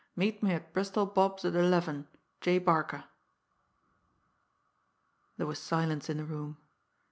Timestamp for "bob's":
1.05-1.45